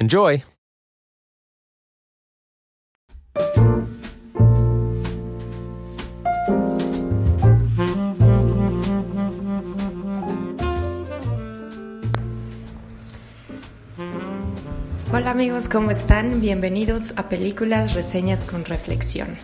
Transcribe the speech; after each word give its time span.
Enjoy! 0.00 0.44
Hola 15.12 15.32
amigos, 15.32 15.68
¿cómo 15.68 15.90
están? 15.90 16.40
Bienvenidos 16.40 17.14
a 17.16 17.28
Películas, 17.28 17.94
Reseñas 17.94 18.44
con 18.44 18.64
Reflexión. 18.64 19.36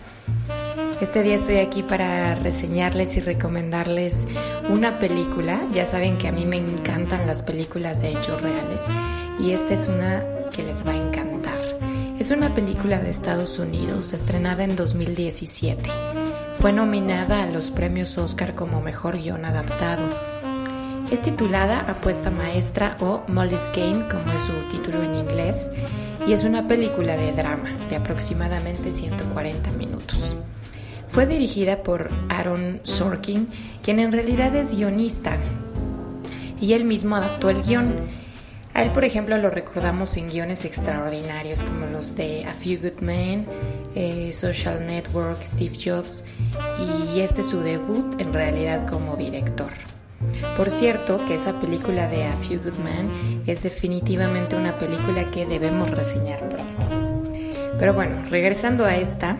Este 1.01 1.25
día 1.25 1.35
estoy 1.35 1.57
aquí 1.57 1.83
para 1.83 2.37
reseñarles 2.37 3.17
y 3.17 3.21
recomendarles 3.21 4.29
una 4.69 5.01
película. 5.01 5.61
Ya 5.73 5.85
saben 5.85 6.17
que 6.17 6.29
a 6.29 6.33
mí 6.33 6.47
me 6.47 6.59
encantan 6.59 7.27
las 7.27 7.43
películas 7.43 8.01
de 8.01 8.11
hechos 8.11 8.41
reales 8.41 8.89
y 9.41 9.51
esta 9.51 9.75
es 9.75 9.89
una 9.89 10.23
que 10.55 10.63
les 10.63 10.87
va 10.87 10.93
a 10.93 10.97
encantar. 10.97 11.59
Es 12.19 12.31
una 12.31 12.55
película 12.55 13.01
de 13.01 13.11
Estados 13.11 13.59
Unidos 13.59 14.13
estrenada 14.13 14.63
en 14.63 14.77
2017. 14.77 15.83
Fue 16.55 16.73
nominada 16.73 17.43
a 17.43 17.51
los 17.51 17.71
premios 17.71 18.17
Oscar 18.19 18.55
como 18.55 18.81
Mejor 18.81 19.19
Guión 19.19 19.45
Adaptado. 19.45 20.03
Es 21.11 21.21
titulada 21.23 21.81
Apuesta 21.81 22.31
Maestra 22.31 22.97
o 23.01 23.23
Molly's 23.27 23.73
Game, 23.75 24.07
como 24.09 24.33
es 24.33 24.43
su 24.43 24.53
título 24.71 25.03
en 25.03 25.17
inglés, 25.17 25.69
y 26.27 26.33
es 26.33 26.45
una 26.45 26.69
película 26.69 27.17
de 27.17 27.33
drama 27.33 27.77
de 27.91 27.97
aproximadamente 27.97 28.93
140 28.93 29.71
minutos. 29.73 30.37
Fue 31.09 31.27
dirigida 31.27 31.83
por 31.83 32.11
Aaron 32.29 32.81
Sorkin, 32.85 33.49
quien 33.83 33.99
en 33.99 34.13
realidad 34.13 34.55
es 34.55 34.77
guionista, 34.77 35.37
y 36.61 36.73
él 36.73 36.85
mismo 36.85 37.17
adaptó 37.17 37.51
el 37.51 37.63
guion. 37.63 38.24
A 38.75 38.83
él, 38.83 38.91
por 38.91 39.05
ejemplo, 39.05 39.39
lo 39.39 39.51
recordamos 39.51 40.17
en 40.17 40.29
guiones 40.29 40.65
extraordinarios 40.65 41.63
como 41.63 41.87
los 41.87 42.17
de 42.17 42.45
A 42.45 42.53
Few 42.53 42.81
Good 42.83 43.01
Men, 43.03 43.47
eh, 43.95 44.33
Social 44.33 44.85
Network, 44.85 45.39
Steve 45.47 45.79
Jobs, 45.83 46.25
y 47.15 47.21
este 47.21 47.43
es 47.43 47.51
su 47.51 47.61
debut 47.61 48.21
en 48.21 48.33
realidad 48.33 48.85
como 48.89 49.15
director. 49.17 49.71
Por 50.57 50.71
cierto, 50.71 51.25
que 51.27 51.35
esa 51.35 51.61
película 51.61 52.09
de 52.09 52.27
A 52.27 52.37
Few 52.37 52.61
Good 52.61 52.79
Men 52.79 53.45
es 53.47 53.63
definitivamente 53.63 54.57
una 54.57 54.77
película 54.77 55.31
que 55.31 55.47
debemos 55.47 55.89
reseñar 55.93 56.49
pronto. 56.49 56.75
Pero 57.79 57.95
bueno, 57.95 58.25
regresando 58.29 58.85
a 58.87 58.97
esta, 58.97 59.39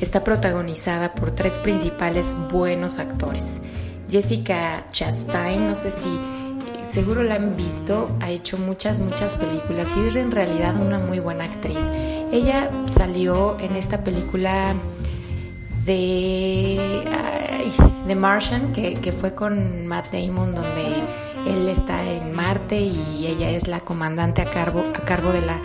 está 0.00 0.22
protagonizada 0.22 1.14
por 1.16 1.32
tres 1.32 1.58
principales 1.58 2.36
buenos 2.52 3.00
actores. 3.00 3.60
Jessica 4.08 4.86
Chastain, 4.92 5.66
no 5.66 5.74
sé 5.74 5.90
si 5.90 6.08
seguro 6.86 7.22
la 7.22 7.36
han 7.36 7.56
visto, 7.56 8.10
ha 8.20 8.30
hecho 8.30 8.58
muchas, 8.58 9.00
muchas 9.00 9.36
películas 9.36 9.94
y 9.96 10.06
es 10.06 10.16
en 10.16 10.30
realidad 10.30 10.76
una 10.76 10.98
muy 10.98 11.18
buena 11.18 11.44
actriz. 11.44 11.90
Ella 12.32 12.70
salió 12.88 13.58
en 13.60 13.76
esta 13.76 14.04
película 14.04 14.74
de, 15.84 17.04
The 18.06 18.14
Martian, 18.14 18.72
que, 18.72 19.12
fue 19.12 19.34
con 19.34 19.86
Matt 19.86 20.12
Damon, 20.12 20.54
donde 20.54 21.02
él 21.46 21.68
está 21.68 22.02
en 22.04 22.32
Marte 22.32 22.80
y 22.80 23.26
ella 23.26 23.50
es 23.50 23.68
la 23.68 23.80
comandante 23.80 24.42
a 24.42 24.50
cargo, 24.50 24.82
a 24.94 25.04
cargo 25.04 25.32
de, 25.32 25.40
la, 25.40 25.60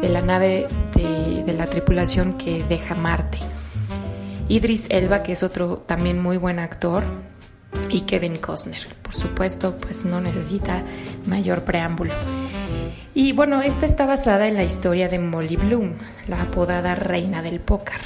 de 0.00 0.08
la 0.08 0.20
nave 0.20 0.66
de, 0.94 1.42
de 1.44 1.52
la 1.52 1.66
tripulación 1.66 2.38
que 2.38 2.62
deja 2.64 2.94
Marte. 2.94 3.38
Idris 4.48 4.86
Elba, 4.90 5.22
que 5.22 5.32
es 5.32 5.42
otro 5.42 5.78
también 5.78 6.20
muy 6.20 6.36
buen 6.36 6.58
actor, 6.58 7.04
y 7.88 8.02
Kevin 8.02 8.38
Costner. 8.38 8.86
Por 9.02 9.14
supuesto, 9.14 9.76
pues 9.76 10.04
no 10.04 10.20
necesita 10.20 10.82
mayor 11.26 11.62
preámbulo. 11.64 12.14
Y 13.14 13.32
bueno, 13.32 13.60
esta 13.60 13.84
está 13.84 14.06
basada 14.06 14.48
en 14.48 14.54
la 14.54 14.64
historia 14.64 15.08
de 15.08 15.18
Molly 15.18 15.56
Bloom, 15.56 15.92
la 16.28 16.42
apodada 16.42 16.94
reina 16.94 17.42
del 17.42 17.60
póker. 17.60 18.00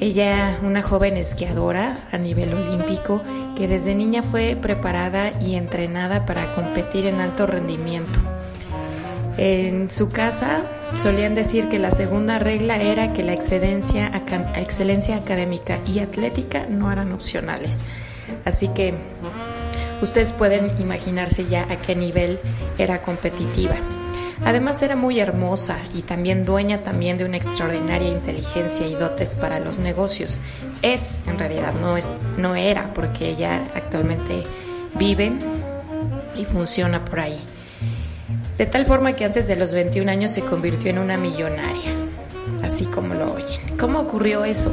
Ella, 0.00 0.58
una 0.62 0.82
joven 0.82 1.16
esquiadora 1.16 1.98
a 2.10 2.18
nivel 2.18 2.52
olímpico 2.52 3.22
que 3.56 3.68
desde 3.68 3.94
niña 3.94 4.22
fue 4.22 4.56
preparada 4.60 5.32
y 5.40 5.54
entrenada 5.54 6.26
para 6.26 6.54
competir 6.54 7.06
en 7.06 7.20
alto 7.20 7.46
rendimiento. 7.46 8.18
En 9.36 9.90
su 9.90 10.10
casa 10.10 10.64
solían 10.96 11.34
decir 11.34 11.68
que 11.68 11.78
la 11.78 11.90
segunda 11.90 12.38
regla 12.38 12.80
era 12.80 13.12
que 13.12 13.22
la 13.22 13.32
excelencia, 13.32 14.10
excelencia 14.56 15.16
académica 15.16 15.78
y 15.86 15.98
atlética 15.98 16.66
no 16.68 16.90
eran 16.90 17.12
opcionales. 17.12 17.84
Así 18.44 18.68
que 18.68 18.94
ustedes 20.02 20.32
pueden 20.32 20.80
imaginarse 20.80 21.44
ya 21.46 21.66
a 21.70 21.80
qué 21.80 21.94
nivel 21.94 22.38
era 22.78 23.02
competitiva. 23.02 23.76
Además 24.44 24.82
era 24.82 24.96
muy 24.96 25.20
hermosa 25.20 25.78
y 25.94 26.02
también 26.02 26.44
dueña 26.44 26.82
también 26.82 27.16
de 27.16 27.24
una 27.24 27.36
extraordinaria 27.36 28.08
inteligencia 28.08 28.86
y 28.86 28.94
dotes 28.94 29.34
para 29.34 29.60
los 29.60 29.78
negocios. 29.78 30.38
Es, 30.82 31.20
en 31.26 31.38
realidad, 31.38 31.72
no 31.80 31.96
es, 31.96 32.12
no 32.36 32.54
era, 32.54 32.92
porque 32.92 33.30
ella 33.30 33.62
actualmente 33.74 34.42
vive 34.98 35.32
y 36.36 36.44
funciona 36.44 37.04
por 37.04 37.20
ahí. 37.20 37.38
De 38.58 38.66
tal 38.66 38.84
forma 38.84 39.14
que 39.14 39.24
antes 39.24 39.46
de 39.46 39.56
los 39.56 39.72
21 39.72 40.10
años 40.10 40.32
se 40.32 40.42
convirtió 40.42 40.90
en 40.90 40.98
una 40.98 41.16
millonaria, 41.16 41.92
así 42.62 42.84
como 42.86 43.14
lo 43.14 43.32
oyen. 43.34 43.76
¿Cómo 43.78 44.00
ocurrió 44.00 44.44
eso? 44.44 44.72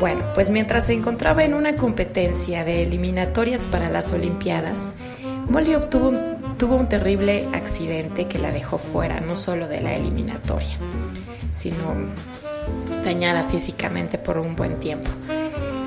Bueno, 0.00 0.24
pues 0.34 0.50
mientras 0.50 0.86
se 0.86 0.94
encontraba 0.94 1.44
en 1.44 1.54
una 1.54 1.76
competencia 1.76 2.64
de 2.64 2.82
eliminatorias 2.82 3.68
para 3.68 3.88
las 3.88 4.12
Olimpiadas, 4.12 4.94
Molly 5.48 5.76
obtuvo 5.76 6.08
un 6.08 6.40
tuvo 6.60 6.76
un 6.76 6.90
terrible 6.90 7.48
accidente 7.54 8.26
que 8.26 8.38
la 8.38 8.52
dejó 8.52 8.76
fuera, 8.76 9.18
no 9.20 9.34
solo 9.34 9.66
de 9.66 9.80
la 9.80 9.94
eliminatoria, 9.94 10.76
sino 11.52 11.94
dañada 13.02 13.44
físicamente 13.44 14.18
por 14.18 14.36
un 14.36 14.56
buen 14.56 14.78
tiempo. 14.78 15.10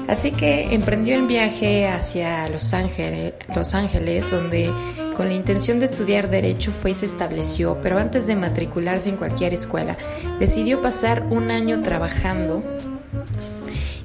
Así 0.07 0.31
que 0.31 0.74
emprendió 0.74 1.13
el 1.13 1.28
viaje 1.28 1.88
hacia 1.88 2.50
Los 2.50 2.74
Ángeles, 2.74 3.35
Los 3.56 3.75
Ángeles, 3.75 4.31
donde 4.31 4.74
con 5.16 5.28
la 5.28 5.35
intención 5.35 5.78
de 5.78 5.85
estudiar 5.85 6.28
derecho 6.28 6.72
fue 6.72 6.90
y 6.90 6.95
se 6.95 7.06
estableció, 7.06 7.78
pero 7.84 8.00
antes 8.00 8.25
de 8.25 8.35
matricularse 8.35 9.09
en 9.09 9.18
cualquier 9.18 9.54
escuela, 9.54 9.95
decidió 10.39 10.81
pasar 10.81 11.27
un 11.30 11.51
año 11.51 11.83
trabajando 11.83 12.63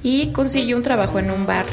y 0.03 0.31
consiguió 0.31 0.77
un 0.77 0.83
trabajo 0.83 1.19
en 1.19 1.31
un 1.31 1.45
bar, 1.45 1.65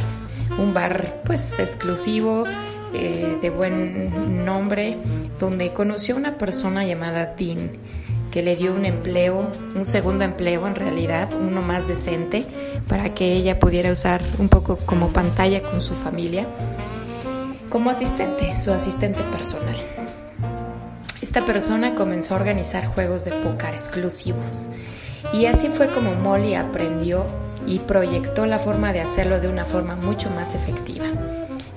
un 0.59 0.75
bar 0.75 1.23
pues 1.25 1.59
exclusivo 1.59 2.45
eh, 2.93 3.39
de 3.41 3.51
buen 3.51 4.45
nombre, 4.45 4.97
donde 5.39 5.73
conoció 5.73 6.15
a 6.15 6.19
una 6.19 6.39
persona 6.39 6.85
llamada 6.85 7.35
Dean, 7.37 7.73
que 8.31 8.43
le 8.43 8.57
dio 8.57 8.75
un 8.75 8.85
empleo, 8.85 9.51
un 9.75 9.87
segundo 9.87 10.25
empleo 10.25 10.67
en 10.67 10.75
realidad, 10.75 11.29
uno 11.35 11.63
más 11.63 11.87
decente, 11.89 12.45
para 12.89 13.15
que 13.15 13.33
ella 13.33 13.59
pudiera 13.59 13.93
usar 13.93 14.23
un 14.39 14.49
poco 14.49 14.77
como 14.77 15.09
pantalla 15.09 15.63
con 15.63 15.81
su 15.81 15.95
familia, 15.95 16.47
como 17.69 17.91
asistente, 17.91 18.57
su 18.57 18.73
asistente 18.73 19.23
personal. 19.25 19.77
Esta 21.21 21.45
persona 21.45 21.95
comenzó 21.95 22.35
a 22.35 22.39
organizar 22.39 22.87
juegos 22.87 23.25
de 23.25 23.33
póker 23.33 23.75
exclusivos 23.75 24.69
y 25.33 25.47
así 25.47 25.69
fue 25.69 25.89
como 25.89 26.15
Molly 26.15 26.55
aprendió 26.55 27.25
y 27.67 27.79
proyectó 27.81 28.47
la 28.47 28.59
forma 28.59 28.93
de 28.93 29.01
hacerlo 29.01 29.41
de 29.41 29.49
una 29.49 29.65
forma 29.65 29.97
mucho 29.97 30.31
más 30.31 30.55
efectiva 30.55 31.07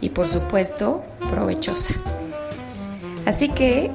y 0.01 0.10
por 0.10 0.30
supuesto 0.30 1.04
provechosa. 1.30 1.94
Así 3.25 3.50
que 3.50 3.92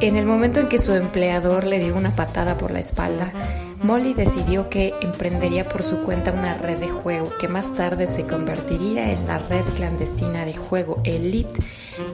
En 0.00 0.16
el 0.16 0.26
momento 0.26 0.58
en 0.58 0.68
que 0.68 0.80
su 0.80 0.92
empleador 0.92 1.64
le 1.64 1.78
dio 1.78 1.94
una 1.96 2.16
patada 2.16 2.58
por 2.58 2.72
la 2.72 2.80
espalda, 2.80 3.32
Molly 3.80 4.12
decidió 4.12 4.68
que 4.68 4.92
emprendería 5.00 5.68
por 5.68 5.84
su 5.84 6.02
cuenta 6.02 6.32
una 6.32 6.58
red 6.58 6.78
de 6.78 6.88
juego 6.88 7.30
que 7.38 7.46
más 7.46 7.72
tarde 7.74 8.08
se 8.08 8.26
convertiría 8.26 9.12
en 9.12 9.26
la 9.28 9.38
red 9.38 9.64
clandestina 9.76 10.44
de 10.44 10.54
juego 10.54 11.00
elite 11.04 11.60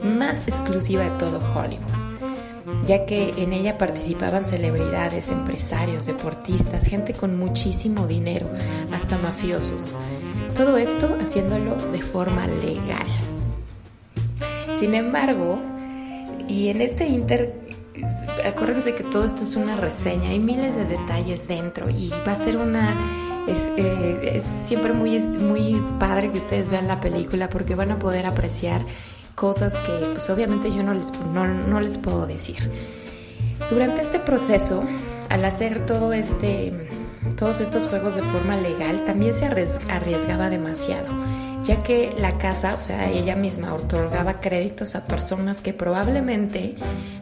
más 0.03 0.47
exclusiva 0.47 1.05
de 1.05 1.09
todo 1.11 1.39
Hollywood, 1.55 2.10
ya 2.85 3.05
que 3.05 3.29
en 3.37 3.53
ella 3.53 3.77
participaban 3.77 4.45
celebridades, 4.45 5.29
empresarios, 5.29 6.05
deportistas, 6.05 6.85
gente 6.85 7.13
con 7.13 7.37
muchísimo 7.37 8.07
dinero, 8.07 8.49
hasta 8.91 9.17
mafiosos. 9.17 9.97
Todo 10.55 10.77
esto 10.77 11.17
haciéndolo 11.19 11.75
de 11.91 12.01
forma 12.01 12.47
legal. 12.47 13.07
Sin 14.73 14.93
embargo, 14.93 15.61
y 16.47 16.69
en 16.69 16.81
este 16.81 17.07
inter 17.07 17.61
acuérdense 18.45 18.95
que 18.95 19.03
todo 19.03 19.23
esto 19.23 19.41
es 19.41 19.55
una 19.55 19.75
reseña, 19.75 20.29
hay 20.29 20.39
miles 20.39 20.75
de 20.75 20.85
detalles 20.85 21.47
dentro 21.47 21.89
y 21.89 22.09
va 22.27 22.33
a 22.33 22.35
ser 22.35 22.57
una... 22.57 22.95
Es, 23.47 23.69
eh, 23.75 24.39
siempre 24.39 24.93
muy, 24.93 25.19
muy 25.19 25.81
padre 25.99 26.29
que 26.29 26.37
ustedes 26.37 26.69
vean 26.69 26.87
la 26.87 26.99
película 26.99 27.49
porque 27.49 27.73
van 27.73 27.91
a 27.91 27.97
poder 27.97 28.27
apreciar 28.27 28.81
cosas 29.35 29.73
que 29.79 29.91
pues 30.13 30.29
obviamente 30.29 30.71
yo 30.71 30.83
no 30.83 30.93
les, 30.93 31.11
no, 31.33 31.79
les 31.79 31.97
puedo 31.97 32.25
decir. 32.25 32.69
Durante 33.69 34.01
este 34.01 34.19
proceso, 34.19 34.83
al 35.29 35.45
hacer 35.45 35.85
todo 35.85 36.13
este, 36.13 36.87
todos 37.37 37.61
estos 37.61 37.87
juegos 37.87 38.15
de 38.15 38.23
forma 38.23 38.57
legal, 38.57 39.05
también 39.05 39.33
se 39.33 39.45
arriesgaba 39.45 40.49
demasiado 40.49 41.07
ya 41.63 41.81
que 41.83 42.13
la 42.17 42.37
casa, 42.37 42.73
o 42.75 42.79
sea, 42.79 43.09
ella 43.09 43.35
misma 43.35 43.73
otorgaba 43.73 44.39
créditos 44.39 44.95
a 44.95 45.05
personas 45.05 45.61
que 45.61 45.73
probablemente 45.73 46.75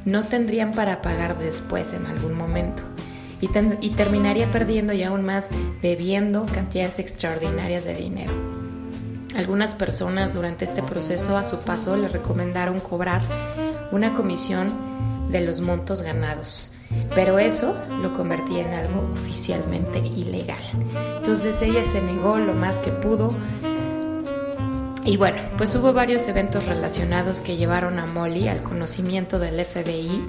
no 0.05 0.23
tendrían 0.23 0.71
para 0.71 1.01
pagar 1.01 1.37
después 1.37 1.93
en 1.93 2.05
algún 2.05 2.33
momento. 2.33 2.83
Y, 3.41 3.49
y 3.81 3.89
terminaría 3.91 4.51
perdiendo 4.51 4.93
y 4.93 5.03
aún 5.03 5.25
más 5.25 5.49
debiendo 5.81 6.45
cantidades 6.45 6.99
extraordinarias 6.99 7.85
de 7.85 7.95
dinero. 7.95 8.48
Algunas 9.35 9.75
personas 9.75 10.33
durante 10.33 10.65
este 10.65 10.81
proceso 10.81 11.37
a 11.37 11.43
su 11.43 11.59
paso 11.59 11.95
le 11.95 12.07
recomendaron 12.07 12.79
cobrar 12.79 13.21
una 13.91 14.13
comisión 14.13 15.29
de 15.31 15.41
los 15.41 15.61
montos 15.61 16.01
ganados, 16.01 16.71
pero 17.13 17.39
eso 17.39 17.75
lo 18.01 18.13
convertía 18.13 18.67
en 18.67 18.73
algo 18.73 19.09
oficialmente 19.13 19.99
ilegal. 19.99 20.63
Entonces 21.17 21.61
ella 21.61 21.83
se 21.83 22.01
negó 22.01 22.39
lo 22.39 22.53
más 22.53 22.77
que 22.77 22.91
pudo, 22.91 23.31
y 25.09 25.17
bueno, 25.17 25.37
pues 25.57 25.75
hubo 25.75 25.91
varios 25.91 26.27
eventos 26.27 26.67
relacionados 26.67 27.41
que 27.41 27.57
llevaron 27.57 27.97
a 27.97 28.05
Molly 28.05 28.47
al 28.47 28.61
conocimiento 28.61 29.39
del 29.39 29.65
FBI. 29.65 30.23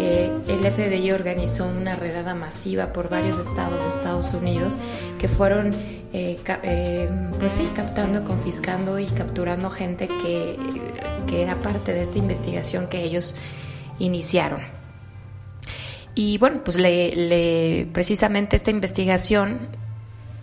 Eh, 0.00 0.32
el 0.48 0.68
FBI 0.68 1.12
organizó 1.12 1.64
una 1.66 1.94
redada 1.94 2.34
masiva 2.34 2.92
por 2.92 3.08
varios 3.08 3.38
estados 3.38 3.84
de 3.84 3.88
Estados 3.88 4.34
Unidos 4.34 4.78
que 5.18 5.28
fueron, 5.28 5.70
eh, 6.18 6.38
eh, 6.62 7.10
pues 7.38 7.52
sí, 7.52 7.68
captando, 7.76 8.24
confiscando 8.24 8.98
y 8.98 9.04
capturando 9.04 9.68
gente 9.68 10.08
que, 10.08 10.56
que 11.26 11.42
era 11.42 11.60
parte 11.60 11.92
de 11.92 12.00
esta 12.00 12.16
investigación 12.16 12.86
que 12.86 13.02
ellos 13.02 13.34
iniciaron. 13.98 14.62
Y 16.14 16.38
bueno, 16.38 16.62
pues 16.64 16.78
le, 16.78 17.14
le, 17.14 17.86
precisamente 17.92 18.56
esta 18.56 18.70
investigación 18.70 19.68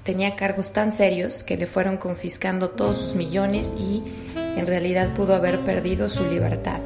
tenía 0.04 0.36
cargos 0.36 0.74
tan 0.74 0.92
serios 0.92 1.42
que 1.42 1.58
le 1.58 1.66
fueron 1.66 1.98
confiscando 1.98 2.70
todos 2.70 2.98
sus 2.98 3.16
millones 3.16 3.76
y 3.76 4.04
en 4.36 4.68
realidad 4.68 5.16
pudo 5.16 5.34
haber 5.34 5.58
perdido 5.62 6.08
su 6.08 6.24
libertad. 6.30 6.82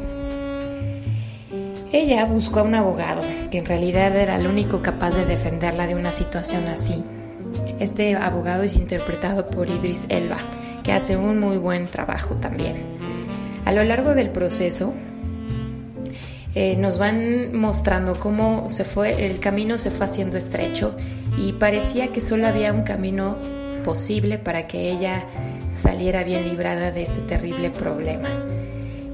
Ella 1.92 2.24
buscó 2.24 2.62
a 2.62 2.64
un 2.64 2.76
abogado 2.76 3.22
que 3.52 3.58
en 3.58 3.66
realidad 3.66 4.16
era 4.16 4.38
el 4.38 4.48
único 4.48 4.82
capaz 4.82 5.16
de 5.16 5.26
defenderla 5.26 5.88
de 5.88 5.96
una 5.96 6.14
situación 6.14 6.70
así. 6.70 7.04
Este 7.80 8.16
abogado 8.16 8.64
es 8.64 8.76
interpretado 8.76 9.50
por 9.50 9.70
Idris 9.70 10.06
Elba, 10.10 10.38
que 10.84 10.94
hace 10.94 11.18
un 11.18 11.40
muy 11.40 11.58
buen 11.58 11.86
trabajo 11.86 12.36
también. 12.36 12.78
A 13.66 13.72
lo 13.72 13.84
largo 13.84 14.14
del 14.14 14.30
proceso, 14.30 14.94
eh, 16.56 16.76
nos 16.76 16.98
van 16.98 17.56
mostrando 17.56 18.20
cómo 18.20 18.68
se 18.68 18.84
fue, 18.84 19.28
el 19.28 19.40
camino 19.40 19.78
se 19.78 19.92
fue 19.92 20.06
haciendo 20.06 20.38
estrecho 20.38 20.96
y 21.38 21.54
parecía 21.54 22.12
que 22.12 22.22
solo 22.22 22.48
había 22.48 22.74
un 22.74 22.82
camino 22.84 23.38
posible 23.84 24.40
para 24.40 24.66
que 24.66 24.90
ella 24.90 25.26
saliera 25.70 26.24
bien 26.24 26.46
librada 26.46 26.92
de 26.92 27.04
este 27.04 27.20
terrible 27.22 27.70
problema. 27.70 28.30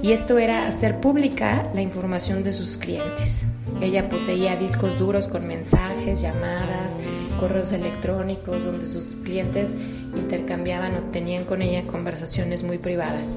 Y 0.02 0.12
esto 0.14 0.38
era 0.38 0.68
hacer 0.68 1.00
pública 1.00 1.70
la 1.74 1.82
información 1.82 2.44
de 2.44 2.52
sus 2.52 2.78
clientes. 2.78 3.46
Ella 3.84 4.08
poseía 4.08 4.56
discos 4.56 4.98
duros 4.98 5.28
con 5.28 5.46
mensajes, 5.46 6.22
llamadas, 6.22 6.98
correos 7.38 7.74
electrónicos, 7.74 8.64
donde 8.64 8.86
sus 8.86 9.18
clientes 9.18 9.76
intercambiaban 10.16 10.96
o 10.96 11.00
tenían 11.12 11.44
con 11.44 11.62
ella 11.62 11.84
conversaciones 11.84 12.64
muy 12.64 12.78
privadas. 12.78 13.36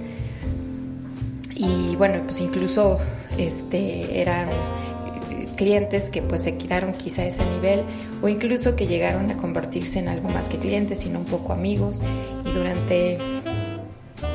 Y 1.53 1.97
bueno, 1.97 2.23
pues 2.25 2.41
incluso 2.41 3.01
este, 3.37 4.21
eran 4.21 4.49
eh, 4.51 5.49
clientes 5.57 6.11
que 6.11 6.23
pues 6.23 6.45
se 6.45 6.57
quedaron 6.57 6.93
quizá 6.93 7.23
a 7.23 7.27
ese 7.27 7.45
nivel 7.47 7.83
o 8.23 8.29
incluso 8.29 8.77
que 8.77 8.87
llegaron 8.87 9.29
a 9.33 9.37
convertirse 9.37 9.99
en 9.99 10.09
algo 10.09 10.29
más 10.29 10.49
que 10.49 10.59
clientes, 10.59 10.99
sino 10.99 11.19
un 11.19 11.25
poco 11.25 11.55
amigos. 11.55 12.01
Y 12.45 12.53
durante 12.53 13.19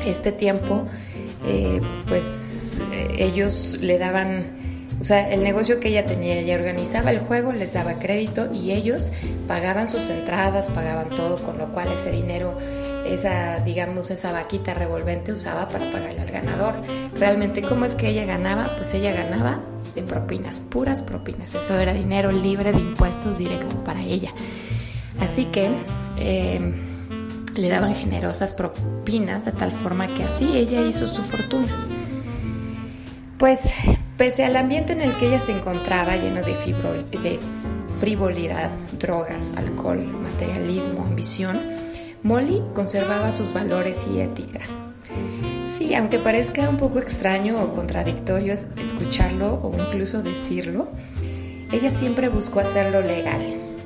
este 0.04 0.30
tiempo 0.30 0.84
eh, 1.46 1.80
pues 2.06 2.80
eh, 2.92 3.16
ellos 3.18 3.78
le 3.80 3.98
daban 3.98 4.61
o 5.02 5.04
sea, 5.04 5.32
el 5.32 5.42
negocio 5.42 5.80
que 5.80 5.88
ella 5.88 6.06
tenía, 6.06 6.38
ella 6.38 6.54
organizaba 6.54 7.10
el 7.10 7.18
juego, 7.18 7.50
les 7.50 7.72
daba 7.72 7.94
crédito 7.94 8.48
y 8.54 8.70
ellos 8.70 9.10
pagaban 9.48 9.88
sus 9.88 10.08
entradas, 10.08 10.70
pagaban 10.70 11.10
todo, 11.10 11.38
con 11.42 11.58
lo 11.58 11.72
cual 11.72 11.90
ese 11.90 12.12
dinero 12.12 12.56
esa, 13.04 13.58
digamos, 13.64 14.12
esa 14.12 14.30
vaquita 14.30 14.74
revolvente 14.74 15.32
usaba 15.32 15.66
para 15.66 15.90
pagarle 15.90 16.20
al 16.20 16.30
ganador. 16.30 16.74
Realmente, 17.18 17.62
¿cómo 17.62 17.84
es 17.84 17.96
que 17.96 18.10
ella 18.10 18.24
ganaba? 18.26 18.76
Pues 18.76 18.94
ella 18.94 19.12
ganaba 19.12 19.58
de 19.96 20.04
propinas, 20.04 20.60
puras 20.60 21.02
propinas. 21.02 21.52
Eso 21.52 21.76
era 21.80 21.92
dinero 21.92 22.30
libre 22.30 22.70
de 22.70 22.78
impuestos 22.78 23.38
directo 23.38 23.82
para 23.82 24.02
ella. 24.02 24.32
Así 25.18 25.46
que 25.46 25.68
em, 26.16 26.74
le 27.56 27.68
daban 27.68 27.96
generosas 27.96 28.54
propinas 28.54 29.46
de 29.46 29.50
tal 29.50 29.72
forma 29.72 30.06
que 30.06 30.22
así 30.22 30.56
ella 30.56 30.80
hizo 30.82 31.08
su 31.08 31.22
fortuna. 31.22 31.88
Pues 33.36 33.74
pese 34.16 34.44
al 34.44 34.56
ambiente 34.56 34.92
en 34.92 35.00
el 35.00 35.14
que 35.16 35.28
ella 35.28 35.40
se 35.40 35.52
encontraba 35.52 36.16
lleno 36.16 36.42
de, 36.42 37.38
frivolidad, 38.00 38.70
drogas, 38.98 39.52
alcohol, 39.56 40.04
materialismo, 40.04 41.04
ambición, 41.04 41.60
Molly 42.22 42.62
conservaba 42.74 43.32
sus 43.32 43.52
valores 43.52 44.06
y 44.12 44.20
ética. 44.20 44.60
Sí, 45.66 45.94
aunque 45.94 46.18
parezca 46.18 46.68
un 46.68 46.76
poco 46.76 46.98
extraño 46.98 47.60
o 47.62 47.72
contradictorio 47.72 48.52
escucharlo 48.52 49.54
o 49.62 49.72
incluso 49.76 50.22
decirlo, 50.22 50.88
ella 51.72 51.90
siempre 51.90 52.28
buscó 52.28 52.60
hacerlo 52.60 53.00
legal, 53.00 53.40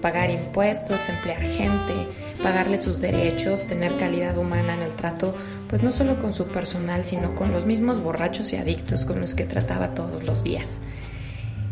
pagar 0.06 0.30
impuestos, 0.30 1.08
emplear 1.08 1.42
gente, 1.42 2.06
pagarle 2.40 2.78
sus 2.78 3.00
derechos, 3.00 3.66
tener 3.66 3.96
calidad 3.96 4.38
humana 4.38 4.75
en 4.75 4.82
el 4.82 4.94
trato, 4.94 5.34
pues 5.68 5.82
no 5.82 5.90
solo 5.90 6.20
con 6.20 6.32
su 6.32 6.46
personal, 6.46 7.02
sino 7.02 7.34
con 7.34 7.50
los 7.50 7.66
mismos 7.66 8.00
borrachos 8.00 8.52
y 8.52 8.56
adictos 8.56 9.04
con 9.04 9.20
los 9.20 9.34
que 9.34 9.46
trataba 9.46 9.96
todos 9.96 10.22
los 10.22 10.44
días. 10.44 10.80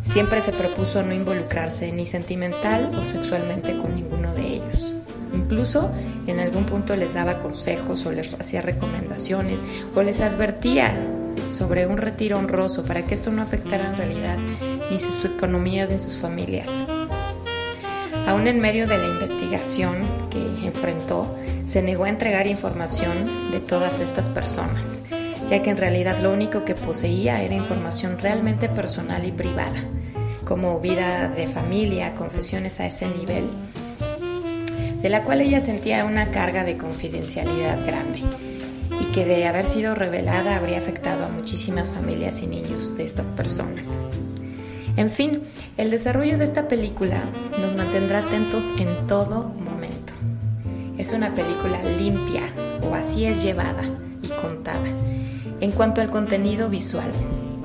Siempre 0.03 0.43
se 0.43 0.51
propuso 0.51 1.05
no 1.05 1.15
involucrarse 1.15 1.93
ni 1.93 2.07
sentimental 2.07 2.91
o 3.01 3.05
sexualmente 3.05 3.79
con 3.79 3.95
ninguno 3.95 4.35
de 4.35 4.55
ellos. 4.55 4.93
Incluso 5.33 5.93
en 6.27 6.41
algún 6.41 6.67
punto 6.67 6.97
les 6.97 7.15
daba 7.15 7.39
consejos 7.39 8.05
o 8.05 8.11
les 8.11 8.35
hacía 8.35 8.63
recomendaciones 8.63 9.65
o 9.95 10.03
les 10.03 10.21
advertía 10.21 10.93
sobre 11.51 11.87
un 11.87 11.99
retiro 11.99 12.37
honroso 12.41 12.83
para 12.83 13.03
que 13.03 13.15
esto 13.15 13.31
no 13.31 13.43
afectara 13.43 13.87
en 13.87 13.97
realidad 13.97 14.39
ni 14.91 14.99
sus 14.99 15.25
economías 15.25 15.89
ni 15.89 15.99
sus 15.99 16.15
familias. 16.15 16.83
Aún 18.27 18.47
en 18.47 18.61
medio 18.61 18.87
de 18.87 18.99
la 18.99 19.07
investigación 19.07 19.97
que 20.31 20.67
enfrentó, 20.67 21.37
se 21.65 21.83
negó 21.83 22.05
a 22.05 22.09
entregar 22.09 22.47
información 22.47 23.51
de 23.51 23.61
todas 23.61 24.01
estas 24.01 24.29
personas, 24.29 25.01
ya 25.49 25.63
que 25.63 25.71
en 25.71 25.77
realidad 25.77 26.19
lo 26.21 26.33
único 26.33 26.65
que 26.65 26.75
poseía 26.75 27.43
era 27.43 27.55
información 27.55 28.19
realmente 28.19 28.69
personal 28.69 29.27
y 29.27 29.33
privada, 29.33 29.83
como 30.45 30.81
vida 30.81 31.29
de 31.29 31.49
familia, 31.49 32.15
confesiones 32.15 32.81
a 32.81 32.87
ese 32.87 33.07
nivel 33.07 33.49
de 35.05 35.11
la 35.11 35.23
cual 35.23 35.43
ella 35.43 35.61
sentía 35.61 36.07
una 36.07 36.31
carga 36.31 36.65
de 36.65 36.79
confidencialidad 36.79 37.85
grande 37.85 38.21
y 39.03 39.05
que 39.13 39.27
de 39.27 39.47
haber 39.47 39.67
sido 39.67 39.95
revelada 39.95 40.57
habría 40.57 40.79
afectado 40.79 41.27
a 41.27 41.29
muchísimas 41.29 41.91
familias 41.91 42.41
y 42.41 42.47
niños 42.47 42.97
de 42.97 43.05
estas 43.05 43.31
personas. 43.31 43.91
En 44.97 45.11
fin, 45.11 45.43
el 45.77 45.91
desarrollo 45.91 46.39
de 46.39 46.45
esta 46.45 46.69
película 46.69 47.25
nos 47.61 47.75
mantendrá 47.75 48.21
atentos 48.21 48.73
en 48.79 49.07
todo 49.09 49.43
momento. 49.43 50.13
Es 50.99 51.13
una 51.13 51.35
película 51.35 51.83
limpia, 51.83 52.43
o 52.83 52.95
así 52.95 53.25
es 53.25 53.43
llevada 53.43 53.83
y 54.23 54.29
contada. 54.29 54.87
En 55.61 55.73
cuanto 55.73 56.01
al 56.01 56.11
contenido 56.11 56.69
visual, 56.69 57.11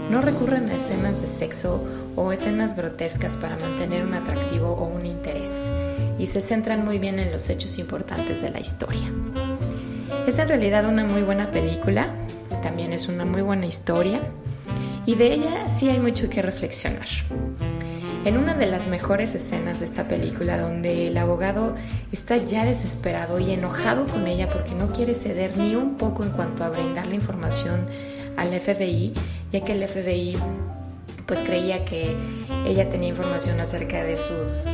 no 0.10 0.22
recurren 0.22 0.70
a 0.70 0.76
escenas 0.76 1.22
de 1.22 1.28
sexo 1.28 1.84
o 2.16 2.32
escenas 2.32 2.76
grotescas 2.76 3.38
para 3.38 3.58
mantener 3.58 4.04
un 4.04 4.16
atractivo 4.16 4.70
o 4.70 4.88
un 4.88 5.06
interés, 5.06 5.70
y 6.18 6.26
se 6.26 6.42
centran 6.42 6.84
muy 6.84 6.98
bien 6.98 7.20
en 7.20 7.32
los 7.32 7.48
hechos 7.52 7.78
importantes 7.78 8.42
de 8.42 8.50
la 8.50 8.60
historia. 8.60 9.12
Es 10.28 10.40
en 10.40 10.48
realidad 10.48 10.88
una 10.88 11.06
muy 11.06 11.22
buena 11.22 11.52
película, 11.52 12.08
también 12.64 12.92
es 12.92 13.08
una 13.08 13.24
muy 13.24 13.42
buena 13.42 13.68
historia, 13.68 14.20
y 15.06 15.16
de 15.16 15.34
ella 15.34 15.70
sí 15.70 15.90
hay 15.90 16.00
mucho 16.00 16.30
que 16.30 16.42
reflexionar. 16.42 17.08
En 18.26 18.38
una 18.38 18.54
de 18.54 18.66
las 18.66 18.88
mejores 18.88 19.34
escenas 19.34 19.80
de 19.80 19.86
esta 19.86 20.08
película, 20.08 20.58
donde 20.58 21.08
el 21.08 21.18
abogado 21.18 21.76
está 22.12 22.36
ya 22.36 22.66
desesperado 22.66 23.40
y 23.40 23.52
enojado 23.52 24.06
con 24.06 24.28
ella 24.28 24.50
porque 24.50 24.76
no 24.76 24.92
quiere 24.92 25.16
ceder 25.16 25.56
ni 25.58 25.76
un 25.76 25.96
poco 25.96 26.24
en 26.24 26.32
cuanto 26.32 26.64
a 26.66 26.70
brindarle 26.70 27.16
información 27.16 27.88
al 28.36 28.50
FBI, 28.60 29.14
ya 29.52 29.62
que 29.62 29.72
el 29.72 29.88
FBI 29.88 30.38
pues 31.26 31.44
creía 31.44 31.86
que 31.86 32.16
ella 32.66 32.90
tenía 32.90 33.10
información 33.10 33.60
acerca 33.60 34.04
de 34.04 34.18
sus 34.18 34.66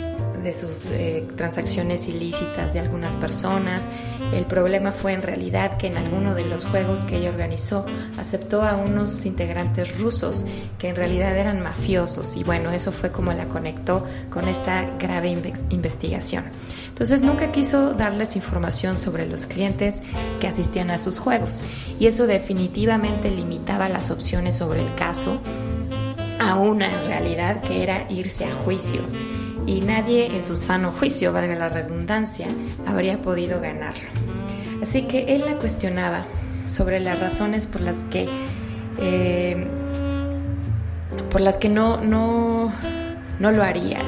de 0.46 0.54
sus 0.54 0.86
eh, 0.92 1.28
transacciones 1.36 2.08
ilícitas 2.08 2.74
de 2.74 2.80
algunas 2.80 3.16
personas. 3.16 3.90
El 4.32 4.46
problema 4.46 4.92
fue 4.92 5.14
en 5.14 5.22
realidad 5.22 5.78
que 5.78 5.88
en 5.88 5.98
alguno 5.98 6.36
de 6.36 6.46
los 6.46 6.64
juegos 6.64 7.04
que 7.04 7.18
ella 7.18 7.32
organizó 7.32 7.86
aceptó 8.18 8.64
a 8.64 8.76
unos 8.76 9.26
integrantes 9.26 10.00
rusos 10.00 10.46
que 10.78 10.90
en 10.90 10.96
realidad 10.96 11.36
eran 11.38 11.62
mafiosos 11.62 12.38
y 12.38 12.44
bueno, 12.44 12.72
eso 12.72 12.92
fue 12.92 13.12
como 13.12 13.34
la 13.34 13.48
conectó 13.48 14.06
con 14.30 14.48
esta 14.48 14.86
grave 15.00 15.36
investigación. 15.70 16.46
Entonces 16.88 17.22
nunca 17.22 17.52
quiso 17.52 17.94
darles 17.94 18.36
información 18.36 18.98
sobre 18.98 19.28
los 19.28 19.48
clientes 19.48 20.04
que 20.40 20.48
asistían 20.48 20.92
a 20.92 20.98
sus 20.98 21.20
juegos 21.20 21.64
y 22.00 22.06
eso 22.06 22.28
definitivamente 22.28 23.32
limitaba 23.32 23.90
las 23.90 24.12
opciones 24.12 24.56
sobre 24.56 24.82
el 24.82 24.94
caso 24.96 25.42
a 26.40 26.56
una 26.56 26.92
en 26.92 27.08
realidad 27.08 27.62
que 27.64 27.82
era 27.82 28.06
irse 28.10 28.46
a 28.46 28.54
juicio 28.54 29.02
y 29.66 29.82
nadie 29.82 30.36
en 30.36 30.44
su 30.44 30.56
sano 30.56 30.92
juicio, 30.92 31.34
valga 31.34 31.56
la 31.56 31.70
redundancia, 31.70 32.48
habría 32.86 33.22
podido 33.22 33.60
ganarlo. 33.60 34.10
Así 34.82 35.04
que 35.04 35.36
él 35.36 35.44
la 35.46 35.58
cuestionaba 35.58 36.26
sobre 36.68 37.00
las 37.00 37.20
razones 37.20 37.68
por 37.68 37.82
las 37.82 38.04
que 38.04 38.28
eh, 39.00 39.68
por 41.30 41.42
las 41.42 41.58
que 41.58 41.70
no, 41.70 42.02
no, 42.02 42.72
no 43.40 43.52
lo 43.52 43.64
haría. 43.64 44.00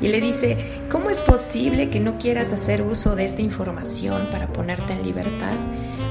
Y 0.00 0.08
le 0.08 0.20
dice, 0.20 0.56
¿cómo 0.90 1.10
es 1.10 1.20
posible 1.20 1.90
que 1.90 2.00
no 2.00 2.18
quieras 2.18 2.52
hacer 2.52 2.82
uso 2.82 3.14
de 3.14 3.24
esta 3.24 3.40
información 3.40 4.28
para 4.32 4.48
ponerte 4.48 4.92
en 4.92 5.04
libertad 5.04 5.54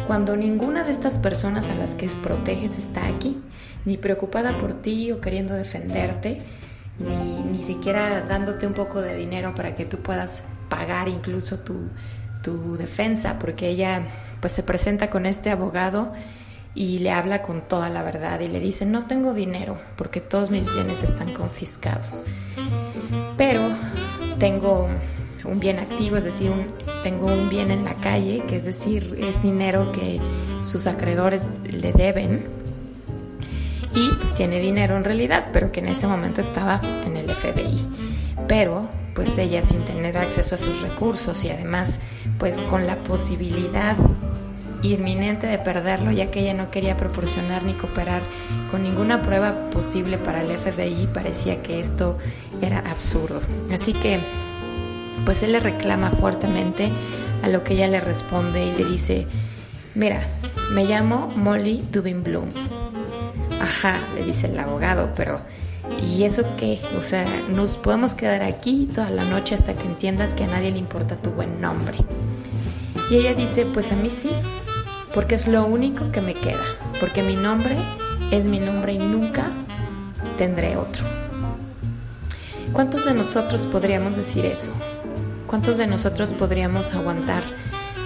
cuando 0.08 0.36
ninguna 0.36 0.84
de 0.84 0.92
estas 0.92 1.18
personas 1.18 1.70
a 1.70 1.76
las 1.76 1.96
que 1.96 2.08
proteges 2.08 2.78
está 2.78 3.06
aquí, 3.06 3.38
ni 3.86 3.98
preocupada 3.98 4.52
por 4.60 4.82
ti 4.82 5.12
o 5.12 5.20
queriendo 5.20 5.54
defenderte? 5.56 6.42
Ni, 7.02 7.44
ni 7.44 7.64
siquiera 7.64 8.22
dándote 8.22 8.68
un 8.68 8.74
poco 8.74 9.02
de 9.02 9.16
dinero 9.16 9.54
para 9.56 9.76
que 9.76 9.86
tú 9.86 9.98
puedas 9.98 10.44
pagar 10.70 11.08
incluso 11.08 11.60
tu, 11.60 11.90
tu 12.42 12.78
defensa, 12.78 13.38
porque 13.40 13.70
ella 13.70 14.04
pues 14.40 14.54
se 14.54 14.64
presenta 14.64 15.10
con 15.10 15.26
este 15.26 15.50
abogado 15.50 16.14
y 16.74 17.00
le 17.00 17.12
habla 17.12 17.42
con 17.42 17.62
toda 17.62 17.90
la 17.90 18.02
verdad 18.02 18.40
y 18.40 18.48
le 18.48 18.60
dice, 18.60 18.86
no 18.86 19.06
tengo 19.06 19.34
dinero 19.34 19.78
porque 19.98 20.22
todos 20.22 20.50
mis 20.50 20.74
bienes 20.74 21.04
están 21.04 21.34
confiscados, 21.34 22.24
pero 23.38 23.70
tengo 24.40 24.88
un 25.44 25.60
bien 25.60 25.80
activo, 25.80 26.18
es 26.18 26.24
decir, 26.24 26.52
tengo 27.04 27.28
un 27.28 27.50
bien 27.50 27.72
en 27.72 27.84
la 27.84 27.96
calle, 27.96 28.44
que 28.48 28.58
es 28.58 28.66
decir, 28.66 29.18
es 29.20 29.42
dinero 29.42 29.92
que 29.92 30.20
sus 30.64 30.88
acreedores 30.88 31.48
le 31.64 31.92
deben 31.92 32.61
y 33.94 34.10
pues 34.16 34.34
tiene 34.34 34.60
dinero 34.60 34.98
en 34.98 35.04
realidad, 35.04 35.48
pero 35.52 35.72
que 35.72 35.80
en 35.82 35.88
ese 35.88 36.08
momento 36.08 36.42
estaba 36.42 36.82
en 37.06 37.18
el 37.18 37.30
FBI. 37.30 37.88
Pero 38.48 38.88
pues 39.14 39.38
ella 39.38 39.62
sin 39.62 39.82
tener 39.82 40.18
acceso 40.18 40.56
a 40.56 40.58
sus 40.58 40.82
recursos 40.82 41.44
y 41.44 41.50
además 41.50 42.00
pues 42.38 42.60
con 42.60 42.88
la 42.88 43.04
posibilidad 43.04 43.98
inminente 44.82 45.48
de 45.48 45.58
perderlo 45.58 46.12
ya 46.12 46.32
que 46.32 46.40
ella 46.40 46.54
no 46.54 46.72
quería 46.72 46.98
proporcionar 46.98 47.64
ni 47.64 47.74
cooperar 47.74 48.24
con 48.72 48.84
ninguna 48.84 49.22
prueba 49.22 49.70
posible 49.70 50.18
para 50.18 50.42
el 50.42 50.58
FBI, 50.58 51.08
parecía 51.14 51.62
que 51.62 51.80
esto 51.80 52.18
era 52.62 52.80
absurdo. 52.80 53.42
Así 53.72 53.94
que 53.94 54.20
pues 55.26 55.44
él 55.44 55.52
le 55.52 55.60
reclama 55.60 56.10
fuertemente 56.10 56.90
a 57.44 57.50
lo 57.50 57.64
que 57.64 57.74
ella 57.74 57.88
le 57.88 58.00
responde 58.00 58.66
y 58.66 58.76
le 58.76 58.86
dice, 58.86 59.28
mira, 59.94 60.22
me 60.72 60.86
llamo 60.86 61.32
Molly 61.36 61.84
Dubin 61.92 62.24
Bloom 62.24 62.50
Ajá, 63.62 64.00
le 64.16 64.24
dice 64.26 64.48
el 64.48 64.60
abogado, 64.60 65.10
pero 65.16 65.40
¿y 66.02 66.24
eso 66.24 66.44
qué? 66.58 66.82
O 66.98 67.04
sea, 67.04 67.26
nos 67.48 67.78
podemos 67.78 68.16
quedar 68.16 68.42
aquí 68.42 68.90
toda 68.92 69.12
la 69.12 69.24
noche 69.24 69.54
hasta 69.54 69.74
que 69.74 69.86
entiendas 69.86 70.34
que 70.34 70.46
a 70.46 70.48
nadie 70.48 70.72
le 70.72 70.80
importa 70.80 71.16
tu 71.16 71.30
buen 71.30 71.62
nombre. 71.62 71.98
Y 73.12 73.18
ella 73.18 73.36
dice, 73.36 73.68
pues 73.72 73.92
a 73.92 73.96
mí 73.96 74.10
sí, 74.10 74.32
porque 75.14 75.36
es 75.36 75.48
lo 75.48 75.64
único 75.64 76.12
que 76.12 76.22
me 76.22 76.34
queda, 76.34 76.64
porque 77.00 77.22
mi 77.22 77.36
nombre 77.36 77.78
es 78.32 78.48
mi 78.48 78.60
nombre 78.60 78.94
y 78.94 78.98
nunca 78.98 79.52
tendré 80.40 80.76
otro. 80.76 81.06
¿Cuántos 82.74 83.06
de 83.06 83.14
nosotros 83.14 83.68
podríamos 83.68 84.16
decir 84.16 84.44
eso? 84.48 84.72
¿Cuántos 85.46 85.78
de 85.78 85.86
nosotros 85.86 86.34
podríamos 86.34 86.96
aguantar 86.96 87.44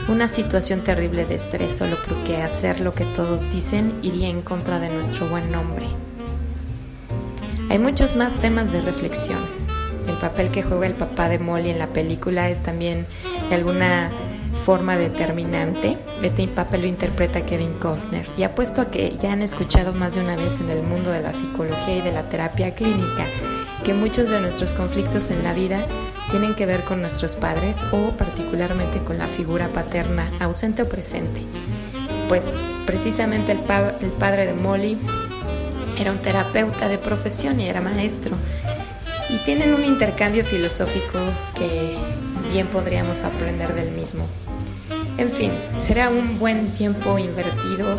una 0.08 0.28
situación 0.28 0.82
terrible 0.82 1.26
de 1.26 1.36
estrés 1.36 1.76
solo 1.76 1.98
porque 2.08 2.42
hacer 2.42 2.80
lo 2.80 2.92
que 2.92 3.06
todos 3.06 3.52
dicen 3.52 3.94
iría 4.04 4.28
en 4.28 4.42
contra 4.42 4.80
de 4.80 4.90
nuestro 4.90 5.28
buen 5.28 5.52
nombre. 5.52 5.86
Hay 7.70 7.80
muchos 7.80 8.16
más 8.16 8.40
temas 8.40 8.72
de 8.72 8.82
reflexión. 8.82 9.40
El 10.08 10.16
papel 10.18 10.52
que 10.52 10.62
juega 10.62 10.86
el 10.86 10.94
papá 10.94 11.30
de 11.30 11.40
Molly 11.40 11.72
en 11.72 11.80
la 11.80 11.88
película 11.88 12.50
es 12.50 12.62
también 12.62 13.08
de 13.50 13.56
alguna 13.56 14.12
forma 14.66 14.96
determinante. 14.98 15.98
Este 16.22 16.48
papel 16.48 16.82
lo 16.82 16.88
interpreta 16.88 17.46
Kevin 17.46 17.74
Costner 17.80 18.28
y 18.38 18.44
apuesto 18.44 18.82
a 18.82 18.92
que 18.92 19.18
ya 19.18 19.34
han 19.34 19.42
escuchado 19.42 19.94
más 19.94 20.14
de 20.14 20.22
una 20.22 20.36
vez 20.36 20.60
en 20.60 20.70
el 20.70 20.84
mundo 20.84 21.12
de 21.12 21.22
la 21.22 21.34
psicología 21.34 21.98
y 21.98 22.02
de 22.02 22.12
la 22.12 22.30
terapia 22.30 22.76
clínica 22.76 23.26
que 23.84 23.94
muchos 23.94 24.30
de 24.30 24.42
nuestros 24.42 24.74
conflictos 24.74 25.30
en 25.30 25.44
la 25.44 25.54
vida 25.54 25.86
tienen 26.38 26.56
que 26.56 26.66
ver 26.66 26.84
con 26.84 27.00
nuestros 27.00 27.34
padres 27.34 27.78
o 27.94 28.12
particularmente 28.18 29.00
con 29.00 29.18
la 29.18 29.28
figura 29.28 29.70
paterna 29.70 30.34
ausente 30.42 30.82
o 30.82 30.90
presente. 30.90 31.40
Pues 32.28 32.54
precisamente 32.86 33.54
el, 33.54 33.60
el 34.02 34.12
padre 34.12 34.46
de 34.46 34.54
Molly 34.54 34.98
era 35.98 36.12
un 36.12 36.18
terapeuta 36.18 36.90
de 36.90 36.98
profesión 36.98 37.62
y 37.62 37.70
era 37.70 37.80
maestro. 37.80 38.36
Y 39.30 39.38
tienen 39.46 39.74
un 39.74 39.86
intercambio 39.86 40.44
filosófico 40.44 41.20
que 41.58 41.96
bien 42.52 42.68
podríamos 42.68 43.24
aprender 43.24 43.74
del 43.74 43.92
mismo. 43.92 44.28
En 45.18 45.30
fin, 45.30 45.54
será 45.80 46.10
un 46.10 46.38
buen 46.38 46.74
tiempo 46.74 47.18
invertido. 47.18 47.98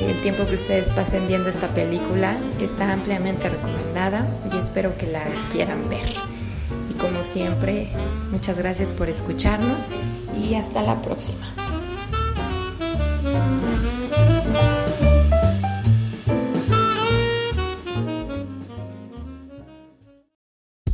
El 0.00 0.18
tiempo 0.22 0.46
que 0.46 0.54
ustedes 0.54 0.92
pasen 0.92 1.28
viendo 1.28 1.50
esta 1.50 1.68
película 1.68 2.38
está 2.58 2.90
ampliamente 2.90 3.50
recomendada 3.50 4.26
y 4.50 4.56
espero 4.56 4.96
que 4.96 5.08
la 5.08 5.26
quieran 5.50 5.86
ver 5.90 6.29
como 7.00 7.22
siempre, 7.22 7.88
muchas 8.30 8.58
gracias 8.58 8.94
por 8.94 9.08
escucharnos 9.08 9.84
y 10.38 10.54
hasta 10.54 10.82
la 10.82 11.00
próxima. 11.00 11.54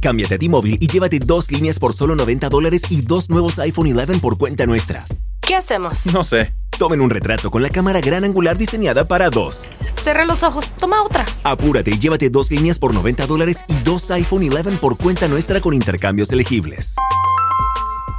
Cámbiate 0.00 0.36
a 0.36 0.38
T-Mobile 0.38 0.78
y 0.80 0.86
llévate 0.86 1.18
dos 1.18 1.50
líneas 1.50 1.80
por 1.80 1.92
solo 1.92 2.14
90 2.14 2.48
dólares 2.48 2.82
y 2.90 3.02
dos 3.02 3.28
nuevos 3.28 3.58
iPhone 3.58 3.98
11 3.98 4.18
por 4.20 4.38
cuenta 4.38 4.64
nuestra. 4.64 5.04
¿Qué 5.40 5.56
hacemos? 5.56 6.06
No 6.12 6.22
sé. 6.22 6.52
Tomen 6.78 7.00
un 7.00 7.08
retrato 7.08 7.50
con 7.50 7.62
la 7.62 7.70
cámara 7.70 8.00
gran 8.00 8.24
angular 8.24 8.58
diseñada 8.58 9.08
para 9.08 9.30
dos. 9.30 9.66
Cerra 10.02 10.26
los 10.26 10.42
ojos, 10.42 10.70
toma 10.78 11.02
otra. 11.02 11.24
Apúrate 11.42 11.90
y 11.90 11.98
llévate 11.98 12.28
dos 12.28 12.50
líneas 12.50 12.78
por 12.78 12.92
90 12.92 13.26
dólares 13.26 13.64
y 13.68 13.82
dos 13.82 14.10
iPhone 14.10 14.42
11 14.52 14.72
por 14.72 14.98
cuenta 14.98 15.26
nuestra 15.26 15.60
con 15.60 15.72
intercambios 15.72 16.30
elegibles. 16.32 16.96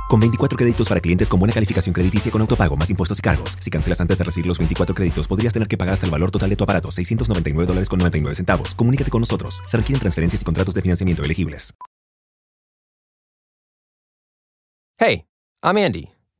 Con 0.10 0.22
24 0.22 0.58
créditos 0.58 0.88
para 0.88 1.02
clientes 1.02 1.30
con 1.30 1.40
buena 1.40 1.54
calificación 1.54 1.94
crediticia 1.94 2.32
con 2.32 2.42
autopago, 2.42 2.76
más 2.76 2.90
impuestos 2.90 3.20
y 3.20 3.22
cargos. 3.22 3.58
Si 3.60 3.70
cancelas 3.70 4.02
antes 4.02 4.18
de 4.18 4.24
recibir 4.24 4.48
los 4.48 4.58
24 4.58 4.96
créditos, 4.96 5.28
podrías 5.28 5.54
tener 5.54 5.68
que 5.68 5.78
pagar 5.78 5.94
hasta 5.94 6.06
el 6.06 6.12
valor 6.12 6.32
total 6.32 6.50
de 6.50 6.56
tu 6.56 6.64
aparato, 6.64 6.90
699 6.90 7.68
dólares 7.68 7.90
con 7.90 8.00
99 8.00 8.34
centavos. 8.34 8.74
Comunícate 8.74 9.12
con 9.12 9.22
nosotros. 9.22 9.62
Se 9.66 9.78
requieren 9.78 10.00
transferencias 10.00 10.42
y 10.42 10.46
contratos 10.46 10.74
de 10.74 10.82
financiamiento 10.82 11.24
elegibles. 11.24 11.76
Hey, 15.00 15.26
I'm 15.62 15.78
Andy. 15.78 16.17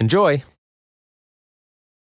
Enjoy! 0.00 0.44